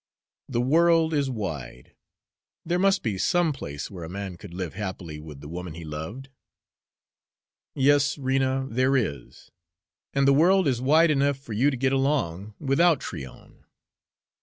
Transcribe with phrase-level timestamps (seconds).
[0.49, 1.93] The world is wide
[2.65, 5.83] there must be some place where a man could live happily with the woman he
[5.83, 6.29] loved."
[7.75, 9.51] "Yes, Rena, there is;
[10.11, 13.63] and the world is wide enough for you to get along without Tryon."